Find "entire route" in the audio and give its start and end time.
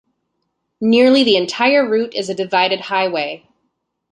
1.35-2.15